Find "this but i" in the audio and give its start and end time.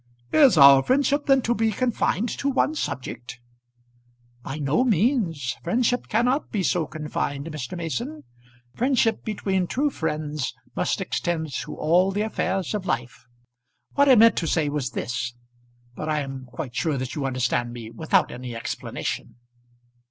14.89-16.21